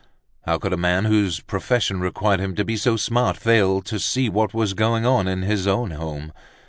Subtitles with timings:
[0.47, 4.29] How could a man whose profession required him to be so smart fail to see
[4.29, 6.31] what was going on in his own home?